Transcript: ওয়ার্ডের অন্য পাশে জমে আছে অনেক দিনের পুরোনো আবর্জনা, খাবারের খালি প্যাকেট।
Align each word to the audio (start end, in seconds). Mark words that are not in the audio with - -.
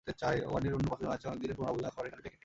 ওয়ার্ডের 0.49 0.73
অন্য 0.77 0.87
পাশে 0.91 1.03
জমে 1.03 1.15
আছে 1.17 1.25
অনেক 1.29 1.39
দিনের 1.43 1.55
পুরোনো 1.57 1.71
আবর্জনা, 1.71 1.89
খাবারের 1.93 2.11
খালি 2.11 2.11
প্যাকেট। 2.23 2.39